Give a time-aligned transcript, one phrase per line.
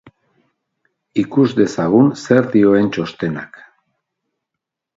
[1.23, 3.63] Ikus dezagun zer dioen txostenak.